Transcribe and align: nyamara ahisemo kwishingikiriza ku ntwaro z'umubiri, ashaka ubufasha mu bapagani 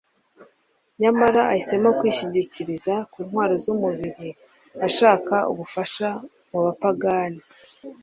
nyamara 1.01 1.41
ahisemo 1.51 1.89
kwishingikiriza 1.99 2.93
ku 3.11 3.19
ntwaro 3.27 3.55
z'umubiri, 3.63 4.29
ashaka 4.87 5.35
ubufasha 5.51 6.09
mu 6.51 6.59
bapagani 6.65 7.41